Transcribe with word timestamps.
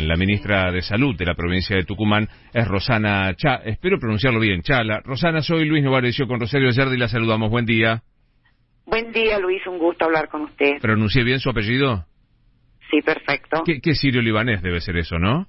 Tucumán. 0.00 0.08
La 0.08 0.16
ministra 0.16 0.72
de 0.72 0.82
Salud 0.82 1.16
de 1.16 1.24
la 1.24 1.34
provincia 1.34 1.76
de 1.76 1.84
Tucumán 1.84 2.28
es 2.52 2.66
Rosana 2.66 3.34
Cha. 3.34 3.56
Espero 3.56 3.98
pronunciarlo 3.98 4.40
bien, 4.40 4.62
Chala. 4.62 5.00
Rosana, 5.04 5.42
soy 5.42 5.64
Luis 5.64 5.82
Novarecio 5.82 6.26
con 6.26 6.40
Rosario 6.40 6.70
Yardi 6.70 6.96
y 6.96 6.98
la 6.98 7.08
saludamos. 7.08 7.50
Buen 7.50 7.66
día. 7.66 8.02
Buen 8.86 9.12
día, 9.12 9.38
Luis. 9.38 9.66
Un 9.66 9.78
gusto 9.78 10.04
hablar 10.04 10.28
con 10.28 10.42
usted. 10.42 10.80
¿Pronuncié 10.80 11.22
bien 11.22 11.38
su 11.38 11.50
apellido? 11.50 12.04
Sí, 12.90 13.00
perfecto. 13.02 13.62
¿Qué, 13.64 13.80
qué 13.80 13.94
sirio-libanés 13.94 14.62
debe 14.62 14.80
ser 14.80 14.96
eso, 14.96 15.18
no? 15.18 15.46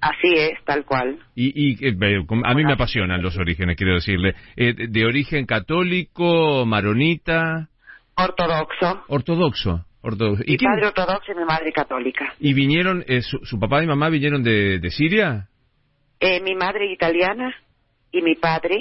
Así 0.00 0.34
es, 0.34 0.62
tal 0.64 0.84
cual. 0.84 1.18
Y, 1.34 1.52
y 1.72 1.86
eh, 1.86 1.96
a 2.44 2.54
mí 2.54 2.64
me 2.64 2.72
apasionan 2.74 3.22
los 3.22 3.36
orígenes, 3.38 3.76
quiero 3.76 3.94
decirle. 3.94 4.34
Eh, 4.56 4.74
¿De 4.88 5.04
origen 5.04 5.46
católico, 5.46 6.64
maronita? 6.66 7.70
Ortodoxo. 8.14 9.04
Ortodoxo. 9.08 9.85
Ortodoxo. 10.06 10.44
Mi 10.46 10.56
padre 10.56 10.86
ortodoxo 10.86 11.32
y 11.32 11.34
mi 11.34 11.44
madre 11.44 11.72
católica. 11.72 12.34
¿Y 12.40 12.54
vinieron, 12.54 13.04
eh, 13.06 13.22
su, 13.22 13.58
papá 13.58 13.82
y 13.82 13.86
mamá 13.86 14.08
vinieron 14.08 14.42
de, 14.42 14.78
de 14.78 14.90
Siria? 14.90 15.48
Eh, 16.20 16.40
mi 16.40 16.54
madre 16.54 16.92
italiana 16.92 17.54
y 18.12 18.22
mi 18.22 18.34
padre, 18.34 18.78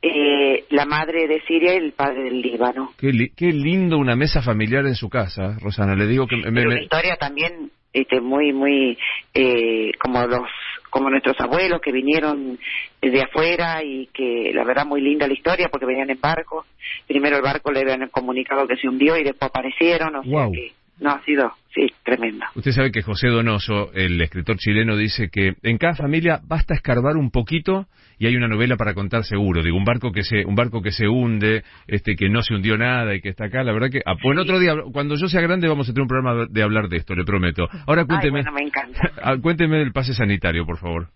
eh, 0.00 0.64
la 0.70 0.86
madre 0.86 1.26
de 1.26 1.40
Siria 1.42 1.74
y 1.74 1.78
el 1.78 1.92
padre 1.92 2.24
del 2.24 2.40
Líbano. 2.40 2.92
Qué, 2.98 3.10
qué 3.36 3.52
lindo 3.52 3.98
una 3.98 4.16
mesa 4.16 4.40
familiar 4.42 4.86
en 4.86 4.94
su 4.94 5.08
casa, 5.08 5.56
Rosana. 5.60 5.94
Le 5.94 6.06
digo 6.06 6.26
que 6.26 6.36
me, 6.36 6.66
una 6.66 6.80
historia 6.80 7.16
también 7.16 7.70
este, 7.92 8.20
muy, 8.20 8.52
muy, 8.52 8.98
eh, 9.34 9.92
como 9.98 10.26
los 10.26 10.48
como 10.90 11.10
nuestros 11.10 11.38
abuelos 11.40 11.80
que 11.80 11.92
vinieron 11.92 12.58
de 13.00 13.22
afuera 13.22 13.82
y 13.82 14.06
que 14.08 14.52
la 14.54 14.64
verdad 14.64 14.86
muy 14.86 15.00
linda 15.00 15.26
la 15.26 15.34
historia 15.34 15.68
porque 15.70 15.86
venían 15.86 16.10
en 16.10 16.20
barco. 16.20 16.66
Primero 17.06 17.36
el 17.36 17.42
barco 17.42 17.70
le 17.70 17.80
habían 17.80 18.08
comunicado 18.08 18.66
que 18.66 18.76
se 18.76 18.88
hundió 18.88 19.16
y 19.16 19.24
después 19.24 19.50
aparecieron. 19.50 20.16
O 20.16 20.22
sea 20.22 20.48
que 20.52 20.72
no 21.00 21.10
ha 21.10 21.22
sido, 21.24 21.52
sí, 21.78 21.94
tremendo. 22.04 22.44
Usted 22.56 22.72
sabe 22.72 22.90
que 22.90 23.02
José 23.02 23.28
Donoso, 23.28 23.92
el 23.92 24.20
escritor 24.20 24.56
chileno, 24.56 24.96
dice 24.96 25.28
que 25.30 25.54
en 25.62 25.78
cada 25.78 25.94
familia 25.94 26.40
basta 26.44 26.74
escarbar 26.74 27.16
un 27.16 27.30
poquito 27.30 27.86
y 28.18 28.26
hay 28.26 28.36
una 28.36 28.48
novela 28.48 28.76
para 28.76 28.94
contar 28.94 29.24
seguro. 29.24 29.62
Digo, 29.62 29.76
un 29.76 29.84
barco 29.84 30.10
que 30.10 30.22
se, 30.22 30.44
un 30.44 30.56
barco 30.56 30.82
que 30.82 30.90
se 30.90 31.06
hunde, 31.06 31.62
este, 31.86 32.16
que 32.16 32.28
no 32.28 32.42
se 32.42 32.54
hundió 32.54 32.76
nada 32.76 33.14
y 33.14 33.20
que 33.20 33.28
está 33.28 33.46
acá. 33.46 33.62
La 33.62 33.72
verdad 33.72 33.90
que, 33.90 34.00
ah, 34.04 34.14
bueno, 34.22 34.42
otro 34.42 34.58
día, 34.58 34.74
cuando 34.92 35.14
yo 35.14 35.28
sea 35.28 35.40
grande, 35.40 35.68
vamos 35.68 35.88
a 35.88 35.92
tener 35.92 36.02
un 36.02 36.08
programa 36.08 36.46
de 36.50 36.62
hablar 36.62 36.88
de 36.88 36.96
esto, 36.96 37.14
le 37.14 37.24
prometo. 37.24 37.68
Ahora 37.86 38.04
cuénteme, 38.04 38.42
me 38.52 38.62
encanta. 38.62 39.12
Ah, 39.22 39.36
cuénteme 39.40 39.78
del 39.78 39.92
pase 39.92 40.14
sanitario, 40.14 40.64
por 40.64 40.78
favor. 40.78 41.08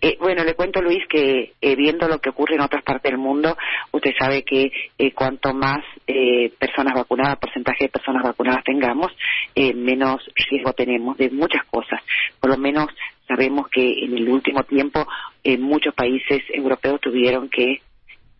Eh, 0.00 0.16
bueno, 0.20 0.44
le 0.44 0.54
cuento, 0.54 0.80
Luis, 0.82 1.02
que 1.08 1.54
eh, 1.60 1.76
viendo 1.76 2.08
lo 2.08 2.18
que 2.18 2.30
ocurre 2.30 2.54
en 2.56 2.60
otras 2.60 2.82
partes 2.82 3.10
del 3.10 3.18
mundo, 3.18 3.56
usted 3.92 4.12
sabe 4.18 4.42
que 4.42 4.70
eh, 4.98 5.12
cuanto 5.12 5.52
más 5.54 5.78
eh, 6.06 6.52
personas 6.58 6.94
vacunadas, 6.94 7.38
porcentaje 7.38 7.84
de 7.84 7.90
personas 7.90 8.22
vacunadas 8.22 8.64
tengamos, 8.64 9.12
eh, 9.54 9.72
menos 9.74 10.22
riesgo 10.50 10.72
tenemos 10.72 11.16
de 11.16 11.30
muchas 11.30 11.64
cosas. 11.66 12.00
Por 12.40 12.50
lo 12.50 12.58
menos 12.58 12.88
sabemos 13.26 13.68
que 13.68 14.04
en 14.04 14.16
el 14.16 14.28
último 14.28 14.62
tiempo 14.64 15.06
eh, 15.42 15.58
muchos 15.58 15.94
países 15.94 16.42
europeos 16.52 17.00
tuvieron 17.00 17.48
que 17.48 17.80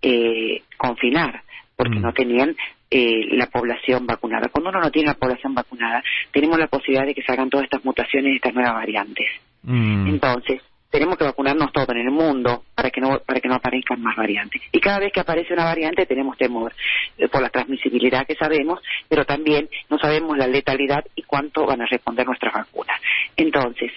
eh, 0.03 0.63
confinar 0.77 1.43
porque 1.77 1.99
Mm. 1.99 2.03
no 2.03 2.13
tenían 2.13 2.57
eh, 2.91 3.27
la 3.33 3.47
población 3.47 4.07
vacunada. 4.07 4.49
Cuando 4.49 4.71
uno 4.71 4.81
no 4.81 4.91
tiene 4.91 5.09
la 5.09 5.15
población 5.15 5.55
vacunada, 5.55 6.03
tenemos 6.33 6.59
la 6.59 6.69
posibilidad 6.69 7.05
de 7.07 7.15
que 7.15 7.23
se 7.23 7.33
hagan 7.33 7.51
todas 7.51 7.65
estas 7.65 7.85
mutaciones 7.85 8.33
y 8.33 8.37
estas 8.37 8.55
nuevas 8.55 8.75
variantes. 8.75 9.27
Mm. 9.63 10.07
Entonces, 10.09 10.63
tenemos 10.97 11.19
que 11.19 11.25
vacunarnos 11.25 11.73
todos 11.73 11.91
en 11.91 11.99
el 11.99 12.11
mundo 12.11 12.65
para 12.75 12.89
que 12.91 13.03
no 13.03 13.21
para 13.21 13.39
que 13.39 13.49
no 13.49 13.57
aparezcan 13.57 14.01
más 14.01 14.17
variantes. 14.17 14.63
Y 14.73 14.81
cada 14.81 14.99
vez 14.99 15.13
que 15.13 15.21
aparece 15.21 15.53
una 15.53 15.65
variante 15.65 16.07
tenemos 16.07 16.39
temor 16.39 16.73
eh, 17.19 17.29
por 17.29 17.43
la 17.43 17.51
transmisibilidad 17.51 18.27
que 18.27 18.35
sabemos, 18.35 18.81
pero 19.07 19.27
también 19.27 19.69
no 19.91 19.99
sabemos 19.99 20.39
la 20.39 20.47
letalidad 20.47 21.05
y 21.15 21.23
cuánto 21.25 21.67
van 21.67 21.83
a 21.83 21.87
responder 21.87 22.27
nuestras 22.27 22.55
vacunas. 22.55 22.99
Entonces, 23.37 23.93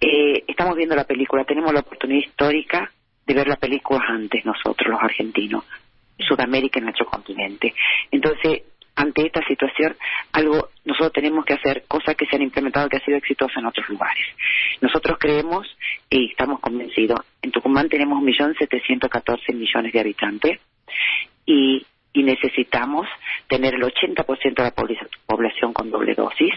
eh, 0.00 0.42
estamos 0.48 0.74
viendo 0.74 0.96
la 0.96 1.04
película, 1.04 1.44
tenemos 1.44 1.72
la 1.72 1.78
oportunidad 1.78 2.26
histórica 2.26 2.90
de 3.24 3.34
ver 3.34 3.46
la 3.46 3.54
película 3.54 4.02
antes 4.08 4.44
nosotros, 4.44 4.90
los 4.90 5.00
argentinos, 5.00 5.64
Sudamérica 6.18 6.80
en 6.80 6.86
nuestro 6.86 7.06
continente. 7.06 7.72
Entonces, 8.10 8.64
ante 8.96 9.26
esta 9.26 9.46
situación, 9.46 9.96
algo 10.32 10.70
nosotros 11.00 11.22
tenemos 11.22 11.44
que 11.46 11.54
hacer 11.54 11.84
cosas 11.88 12.14
que 12.14 12.26
se 12.26 12.36
han 12.36 12.42
implementado 12.42 12.88
que 12.90 12.98
ha 12.98 13.04
sido 13.04 13.16
exitosa 13.16 13.58
en 13.58 13.64
otros 13.66 13.88
lugares. 13.88 14.22
Nosotros 14.82 15.16
creemos 15.18 15.66
y 16.10 16.30
estamos 16.30 16.60
convencidos, 16.60 17.20
en 17.40 17.50
Tucumán 17.52 17.88
tenemos 17.88 18.22
1.714 18.22 19.54
millones 19.54 19.92
de 19.94 20.00
habitantes 20.00 20.60
y, 21.46 21.86
y 22.12 22.22
necesitamos 22.22 23.06
tener 23.48 23.74
el 23.74 23.82
80% 23.82 24.54
de 24.54 24.62
la 24.62 24.74
pobl- 24.74 25.08
población 25.24 25.72
con 25.72 25.90
doble 25.90 26.14
dosis 26.14 26.52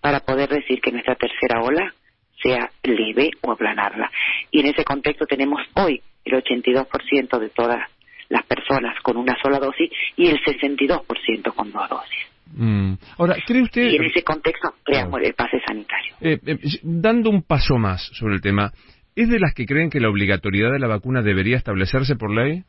para 0.00 0.18
poder 0.20 0.48
decir 0.48 0.80
que 0.80 0.90
nuestra 0.90 1.14
tercera 1.14 1.62
ola 1.62 1.94
sea 2.42 2.70
leve 2.82 3.30
o 3.42 3.52
aplanarla. 3.52 4.10
Y 4.50 4.58
en 4.60 4.66
ese 4.66 4.82
contexto 4.84 5.24
tenemos 5.26 5.60
hoy 5.74 6.02
el 6.24 6.32
82% 6.42 7.38
de 7.38 7.48
todas 7.50 7.88
las 8.28 8.44
personas 8.44 9.00
con 9.02 9.16
una 9.16 9.36
sola 9.40 9.60
dosis 9.60 9.88
y 10.16 10.26
el 10.26 10.42
62% 10.42 11.54
con 11.54 11.70
dos 11.70 11.88
dosis. 11.88 12.33
Mm. 12.56 12.94
Ahora, 13.18 13.36
¿cree 13.46 13.62
usted, 13.62 13.82
Y 13.90 13.96
en 13.96 14.04
ese 14.04 14.22
contexto 14.22 14.74
creamos 14.84 15.20
el 15.22 15.34
pase 15.34 15.60
sanitario. 15.66 16.14
eh, 16.20 16.38
eh, 16.46 16.58
dando 16.82 17.30
un 17.30 17.42
paso 17.42 17.78
más 17.78 18.02
sobre 18.14 18.34
el 18.34 18.40
tema, 18.40 18.72
¿es 19.16 19.28
de 19.28 19.40
las 19.40 19.54
que 19.54 19.66
creen 19.66 19.90
que 19.90 20.00
la 20.00 20.08
obligatoriedad 20.08 20.72
de 20.72 20.78
la 20.78 20.86
vacuna 20.88 21.22
debería 21.22 21.56
establecerse 21.56 22.16
por 22.16 22.30
ley? 22.30 22.62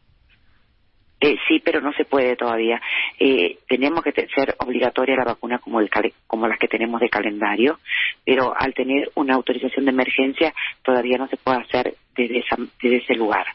Eh, 1.21 1.37
sí, 1.47 1.61
pero 1.63 1.79
no 1.81 1.93
se 1.93 2.03
puede 2.05 2.35
todavía. 2.35 2.79
Eh, 3.19 3.57
tenemos 3.69 4.03
que 4.03 4.11
ser 4.11 4.53
obligatoria 4.59 5.15
la 5.15 5.23
vacuna 5.23 5.59
como, 5.59 5.79
el 5.79 5.89
como 6.27 6.45
las 6.47 6.59
que 6.59 6.67
tenemos 6.67 6.99
de 6.99 7.09
calendario, 7.09 7.79
pero 8.25 8.53
al 8.55 8.73
tener 8.73 9.09
una 9.15 9.33
autorización 9.35 9.85
de 9.85 9.91
emergencia 9.91 10.53
todavía 10.83 11.17
no 11.17 11.27
se 11.27 11.37
puede 11.37 11.59
hacer 11.61 11.93
desde, 12.15 12.39
esa- 12.39 12.57
desde 12.81 12.97
ese 12.97 13.15
lugar. 13.15 13.45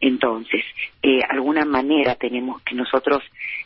Entonces, 0.00 0.64
eh, 1.02 1.20
alguna 1.28 1.64
manera 1.64 2.14
tenemos 2.14 2.62
que 2.62 2.74
nosotros 2.74 3.22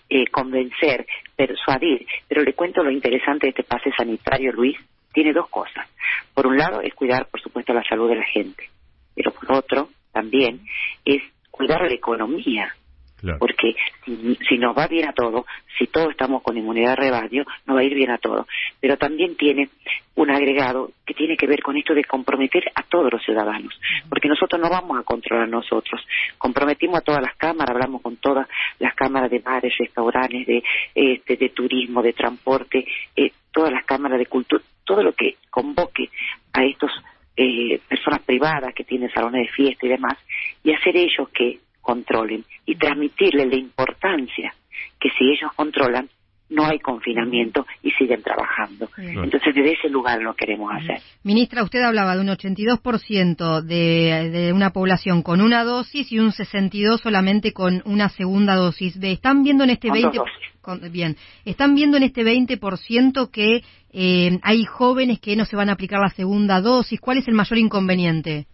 eh, 0.08 0.26
convencer, 0.28 1.06
persuadir, 1.34 2.06
pero 2.28 2.42
le 2.42 2.54
cuento 2.54 2.82
lo 2.82 2.90
interesante 2.90 3.46
de 3.46 3.50
este 3.50 3.64
pase 3.64 3.90
sanitario, 3.96 4.52
Luis, 4.52 4.76
tiene 5.12 5.32
dos 5.32 5.48
cosas. 5.48 5.88
Por 6.34 6.46
un 6.46 6.56
lado 6.56 6.80
es 6.80 6.94
cuidar, 6.94 7.26
por 7.26 7.40
supuesto, 7.40 7.72
la 7.72 7.82
salud 7.84 8.08
de 8.08 8.16
la 8.16 8.26
gente, 8.26 8.68
pero 9.14 9.32
por 9.32 9.52
otro 9.52 9.88
también 10.12 10.60
es 11.04 11.22
cuidar 11.50 11.82
la 11.82 11.94
economía 11.94 12.74
Claro. 13.20 13.38
porque 13.38 13.74
si, 14.04 14.36
si 14.46 14.58
nos 14.58 14.76
va 14.76 14.86
bien 14.88 15.08
a 15.08 15.12
todo, 15.12 15.46
si 15.78 15.86
todos 15.86 16.10
estamos 16.10 16.42
con 16.42 16.56
inmunidad 16.56 16.90
de 16.90 16.96
rebaño, 16.96 17.44
nos 17.66 17.76
va 17.76 17.80
a 17.80 17.84
ir 17.84 17.94
bien 17.94 18.10
a 18.10 18.18
todo. 18.18 18.46
Pero 18.80 18.96
también 18.98 19.36
tiene 19.36 19.70
un 20.16 20.30
agregado 20.30 20.90
que 21.04 21.14
tiene 21.14 21.36
que 21.36 21.46
ver 21.46 21.62
con 21.62 21.76
esto 21.76 21.94
de 21.94 22.04
comprometer 22.04 22.64
a 22.74 22.82
todos 22.82 23.12
los 23.12 23.22
ciudadanos, 23.22 23.78
porque 24.08 24.28
nosotros 24.28 24.60
no 24.60 24.68
vamos 24.68 24.98
a 24.98 25.02
controlar 25.02 25.48
nosotros. 25.48 26.00
Comprometimos 26.38 26.98
a 26.98 27.02
todas 27.02 27.22
las 27.22 27.36
cámaras, 27.36 27.74
hablamos 27.74 28.02
con 28.02 28.16
todas 28.16 28.48
las 28.78 28.94
cámaras 28.94 29.30
de 29.30 29.38
bares, 29.38 29.74
restaurantes, 29.78 30.46
de, 30.46 30.62
este, 30.94 31.36
de 31.36 31.48
turismo, 31.50 32.02
de 32.02 32.12
transporte, 32.12 32.86
eh, 33.14 33.32
todas 33.52 33.72
las 33.72 33.84
cámaras 33.84 34.18
de 34.18 34.26
cultura, 34.26 34.62
todo 34.84 35.02
lo 35.02 35.12
que 35.12 35.36
convoque 35.50 36.10
a 36.52 36.64
estos 36.64 36.90
eh, 37.36 37.78
personas 37.88 38.22
privadas 38.22 38.74
que 38.74 38.84
tienen 38.84 39.10
salones 39.10 39.46
de 39.46 39.52
fiesta 39.52 39.86
y 39.86 39.90
demás, 39.90 40.18
y 40.64 40.72
hacer 40.72 40.96
ellos 40.96 41.28
que 41.30 41.58
controlen 41.86 42.44
y 42.66 42.74
transmitirles 42.76 43.46
la 43.48 43.56
importancia 43.56 44.52
que 45.00 45.08
si 45.16 45.24
ellos 45.30 45.52
controlan 45.54 46.08
no 46.48 46.64
hay 46.64 46.78
confinamiento 46.78 47.66
y 47.82 47.90
siguen 47.92 48.22
trabajando. 48.22 48.88
Bien. 48.96 49.24
Entonces 49.24 49.52
desde 49.54 49.72
ese 49.72 49.88
lugar 49.88 50.20
lo 50.22 50.32
queremos 50.34 50.70
hacer. 50.72 51.00
Ministra, 51.24 51.64
usted 51.64 51.82
hablaba 51.82 52.14
de 52.14 52.20
un 52.20 52.28
82% 52.28 53.62
de, 53.62 54.30
de 54.30 54.52
una 54.52 54.70
población 54.70 55.22
con 55.22 55.40
una 55.40 55.64
dosis 55.64 56.10
y 56.12 56.20
un 56.20 56.30
62 56.32 57.00
solamente 57.00 57.52
con 57.52 57.82
una 57.84 58.08
segunda 58.10 58.54
dosis. 58.54 58.96
Ve, 59.00 59.12
¿Están 59.12 59.42
viendo 59.42 59.64
en 59.64 59.70
este 59.70 59.88
Con 59.88 59.94
20 60.00 60.16
dos 60.18 60.26
dosis. 60.26 60.60
con- 60.62 60.92
bien, 60.92 61.16
están 61.44 61.74
viendo 61.74 61.96
en 61.96 62.04
este 62.04 62.22
20% 62.22 63.30
que 63.32 63.62
eh, 63.92 64.38
hay 64.42 64.64
jóvenes 64.66 65.18
que 65.18 65.34
no 65.34 65.46
se 65.46 65.56
van 65.56 65.68
a 65.68 65.72
aplicar 65.72 66.00
la 66.00 66.10
segunda 66.10 66.60
dosis? 66.60 67.00
¿Cuál 67.00 67.18
es 67.18 67.26
el 67.26 67.34
mayor 67.34 67.58
inconveniente? 67.58 68.46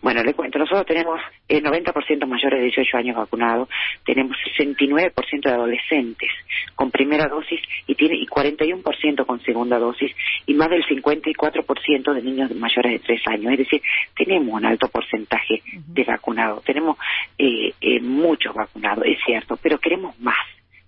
Bueno, 0.00 0.22
le 0.22 0.34
cuento, 0.34 0.58
nosotros 0.58 0.86
tenemos 0.86 1.20
el 1.48 1.62
90% 1.62 2.26
mayores 2.26 2.58
de 2.58 2.64
18 2.66 2.96
años 2.96 3.16
vacunados, 3.16 3.68
tenemos 4.04 4.36
69% 4.56 5.42
de 5.42 5.50
adolescentes 5.50 6.30
con 6.74 6.90
primera 6.90 7.26
dosis 7.26 7.60
y 7.86 7.94
tiene 7.94 8.16
y 8.16 8.26
41% 8.26 9.26
con 9.26 9.40
segunda 9.40 9.78
dosis 9.78 10.12
y 10.46 10.54
más 10.54 10.70
del 10.70 10.84
54% 10.84 12.12
de 12.12 12.22
niños 12.22 12.54
mayores 12.54 12.92
de 12.92 12.98
3 13.00 13.20
años. 13.26 13.52
Es 13.52 13.58
decir, 13.58 13.82
tenemos 14.16 14.54
un 14.54 14.64
alto 14.64 14.88
porcentaje 14.88 15.62
de 15.72 16.04
vacunados, 16.04 16.62
tenemos 16.64 16.96
eh, 17.36 17.72
eh, 17.80 18.00
muchos 18.00 18.54
vacunados, 18.54 19.04
es 19.06 19.18
cierto, 19.24 19.58
pero 19.60 19.78
queremos 19.78 20.18
más. 20.20 20.36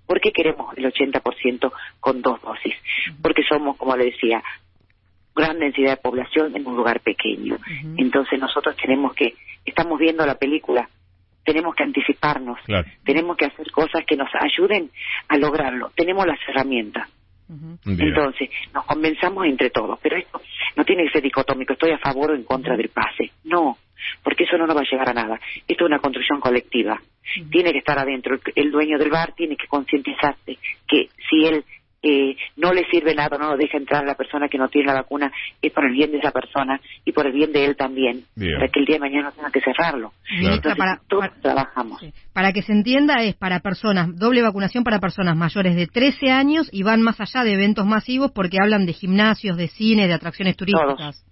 ¿Por 0.07 0.21
qué 0.21 0.33
queremos 0.33 0.77
el 0.77 0.93
80% 0.93 1.73
con 2.01 2.21
dos 2.21 2.43
dosis? 2.43 2.75
Porque 3.23 3.45
somos, 3.45 3.77
como 3.77 3.97
le 3.97 4.07
decía, 4.07 4.43
gran 5.35 5.59
densidad 5.59 5.93
de 5.93 5.97
población 6.03 6.55
en 6.57 6.67
un 6.67 6.77
lugar 6.77 7.01
pequeño. 7.01 7.57
Entonces 7.97 8.39
nosotros 8.39 8.77
tenemos 8.77 9.15
que, 9.15 9.35
estamos 9.65 9.99
viendo 9.99 10.25
la 10.27 10.35
película, 10.37 10.89
tenemos 11.45 11.75
que 11.75 11.85
anticiparnos, 11.85 12.59
Claro. 12.65 12.87
tenemos 13.05 13.37
que 13.37 13.47
hacer 13.47 13.71
cosas 13.71 14.05
que 14.07 14.17
nos 14.17 14.29
ayuden 14.35 14.91
a 15.29 15.37
lograrlo. 15.37 15.91
Tenemos 15.95 16.27
las 16.27 16.39
herramientas, 16.49 17.09
Entonces, 17.85 18.49
nos 18.73 18.85
convenzamos 18.85 19.45
entre 19.47 19.71
todos, 19.71 19.99
pero 20.01 20.17
esto 20.17 20.41
no 20.77 20.85
tiene 20.85 21.05
que 21.05 21.11
ser 21.11 21.23
dicotómico, 21.23 21.73
estoy 21.73 21.91
a 21.91 21.99
favor 21.99 22.31
o 22.31 22.35
en 22.35 22.45
contra 22.45 22.77
del 22.77 22.91
pase. 22.91 23.33
No, 23.45 23.77
porque 24.23 24.45
eso 24.45 24.57
no 24.57 24.67
nos 24.67 24.77
va 24.77 24.83
a 24.83 24.91
llegar 24.91 25.09
a 25.09 25.15
nada. 25.15 25.41
Esto 25.67 25.85
es 25.85 25.89
una 25.89 25.99
construcción 25.99 26.41
colectiva. 26.41 27.01
Tiene 27.51 27.73
que 27.73 27.79
estar 27.79 27.99
adentro. 27.99 28.39
El, 28.55 28.71
dueño 28.71 28.99
del 28.99 29.11
bar 29.11 29.33
tiene 29.35 29.57
que 29.57 29.67
concientizarse 29.67 30.59
que 30.87 31.09
si 31.29 31.45
él 31.47 31.65
eh, 32.03 32.37
no 32.57 32.73
le 32.73 32.85
sirve 32.91 33.15
nada, 33.15 33.37
no 33.39 33.51
lo 33.51 33.57
deja 33.57 33.77
entrar 33.77 34.03
a 34.03 34.07
la 34.07 34.15
persona 34.15 34.49
que 34.49 34.59
no 34.59 34.69
tiene 34.69 34.89
la 34.89 35.01
vacuna, 35.01 35.31
es 35.61 35.73
por 35.73 35.85
el 35.85 35.93
bien 35.93 36.11
de 36.13 36.19
esa 36.19 36.31
persona 36.31 36.81
y 37.05 37.13
por 37.13 37.27
el 37.27 37.33
bien 37.33 37.53
de 37.53 37.65
él 37.65 37.77
también, 37.77 38.25
para 38.35 38.69
que 38.69 38.81
el 38.81 38.87
día 38.87 38.97
de 38.97 39.01
mañana 39.01 39.25
no 39.25 39.33
tenga 39.33 39.51
que 39.51 39.61
cerrarlo. 39.61 40.13
para, 40.77 41.01
todos 41.09 41.29
trabajamos. 41.43 42.03
Para 42.33 42.53
que 42.53 42.63
se 42.63 42.73
entienda, 42.73 43.23
es 43.23 43.35
para 43.37 43.61
personas, 43.61 44.17
doble 44.17 44.43
vacunación 44.43 44.85
para 44.85 44.99
personas 44.99 45.37
mayores 45.37 45.77
de 45.77 45.87
13 45.87 46.31
años 46.31 46.69
y 46.73 46.83
van 46.83 47.03
más 47.03 47.21
allá 47.21 47.45
de 47.45 47.55
eventos 47.55 47.87
masivos 47.87 48.31
porque 48.33 48.59
hablan 48.63 48.87
de 48.87 48.93
gimnasios, 48.93 49.57
de 49.57 49.69
cine, 49.69 50.07
de 50.07 50.15
atracciones 50.15 50.57
turísticas 50.57 51.25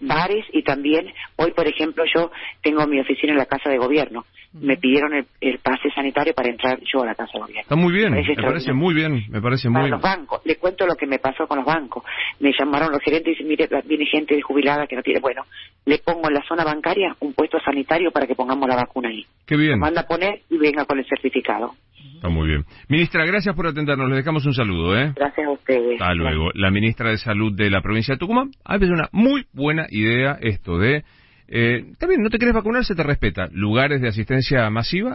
bares 0.00 0.44
y 0.52 0.62
también 0.62 1.12
hoy, 1.36 1.52
por 1.52 1.66
ejemplo, 1.66 2.04
yo 2.14 2.30
tengo 2.62 2.86
mi 2.86 3.00
oficina 3.00 3.32
en 3.32 3.38
la 3.38 3.46
Casa 3.46 3.70
de 3.70 3.78
Gobierno. 3.78 4.24
Me 4.52 4.76
pidieron 4.76 5.14
el, 5.40 5.58
pase 5.60 5.90
sanitario 5.94 6.34
para 6.34 6.50
entrar 6.50 6.78
yo 6.92 7.02
a 7.02 7.06
la 7.06 7.14
Casa 7.14 7.32
de 7.34 7.40
Gobierno. 7.40 7.62
Está 7.62 7.76
muy 7.76 7.92
bien, 7.92 8.12
me 8.12 8.22
parece, 8.34 8.72
muy 8.72 8.94
bien, 8.94 9.24
me 9.30 9.40
parece 9.40 9.68
muy 9.68 9.88
los 9.88 10.00
bancos, 10.00 10.42
le 10.44 10.56
cuento 10.56 10.86
lo 10.86 10.94
que 10.94 11.06
me 11.06 11.18
pasó 11.18 11.46
con 11.46 11.58
los 11.58 11.66
bancos. 11.66 12.04
Me 12.40 12.52
llamaron 12.58 12.90
los 12.90 13.00
gerentes 13.02 13.28
y 13.28 13.44
dicen, 13.44 13.48
mire, 13.48 13.68
viene 13.84 14.04
gente 14.06 14.40
jubilada 14.42 14.86
que 14.86 14.96
no 14.96 15.02
tiene, 15.02 15.20
bueno, 15.20 15.44
le 15.86 15.98
pongo 15.98 16.28
en 16.28 16.34
la 16.34 16.42
zona 16.46 16.64
bancaria 16.64 17.16
un 17.20 17.32
puesto 17.32 17.58
sanitario 17.60 18.10
para 18.10 18.26
que 18.26 18.34
pongamos 18.34 18.68
la 18.68 18.76
vacuna 18.76 19.08
ahí. 19.08 19.24
Qué 19.46 19.56
bien. 19.56 19.78
manda 19.78 20.02
a 20.02 20.06
poner 20.06 20.40
y 20.50 20.58
venga 20.58 20.84
con 20.84 20.98
el 20.98 21.06
certificado. 21.06 21.74
Está 22.22 22.28
muy 22.28 22.46
bien. 22.46 22.64
Ministra, 22.88 23.24
gracias 23.26 23.52
por 23.56 23.66
atendernos. 23.66 24.08
Le 24.08 24.14
dejamos 24.14 24.46
un 24.46 24.54
saludo, 24.54 24.96
¿eh? 24.96 25.12
Gracias 25.16 25.44
a 25.44 25.50
ustedes. 25.50 26.00
Hasta 26.00 26.14
luego. 26.14 26.50
La 26.54 26.70
ministra 26.70 27.10
de 27.10 27.18
Salud 27.18 27.52
de 27.52 27.68
la 27.68 27.80
provincia 27.80 28.14
de 28.14 28.18
Tucumán. 28.18 28.50
A 28.64 28.74
veces 28.74 28.90
una 28.90 29.08
muy 29.10 29.44
buena 29.52 29.61
idea 29.90 30.38
esto 30.40 30.78
de... 30.78 31.04
Eh, 31.54 31.92
también, 31.98 32.22
no 32.22 32.30
te 32.30 32.38
quieres 32.38 32.54
vacunar, 32.54 32.84
se 32.84 32.94
te 32.94 33.02
respeta. 33.02 33.48
Lugares 33.52 34.00
de 34.00 34.08
asistencia 34.08 34.68
masiva, 34.70 35.10